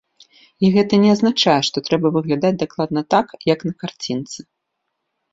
І 0.67 0.69
гэта 0.75 0.93
не 1.01 1.09
азначае, 1.15 1.57
што 1.67 1.77
трэба 1.89 2.07
выглядаць 2.15 2.57
дакладна 2.63 3.03
так, 3.15 3.27
як 3.53 3.59
на 3.69 3.73
карцінцы. 3.83 4.39